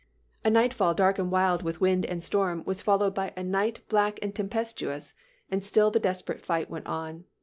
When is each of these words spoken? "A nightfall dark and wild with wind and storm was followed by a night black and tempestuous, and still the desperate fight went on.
"A 0.43 0.49
nightfall 0.49 0.95
dark 0.95 1.19
and 1.19 1.31
wild 1.31 1.61
with 1.61 1.79
wind 1.79 2.07
and 2.07 2.23
storm 2.23 2.63
was 2.65 2.81
followed 2.81 3.13
by 3.13 3.33
a 3.37 3.43
night 3.43 3.81
black 3.87 4.17
and 4.23 4.33
tempestuous, 4.33 5.13
and 5.51 5.63
still 5.63 5.91
the 5.91 5.99
desperate 5.99 6.41
fight 6.41 6.71
went 6.71 6.87
on. 6.87 7.25